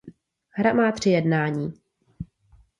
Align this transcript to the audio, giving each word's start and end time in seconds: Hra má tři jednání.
Hra 0.49 0.73
má 0.73 0.91
tři 0.91 1.09
jednání. 1.09 1.73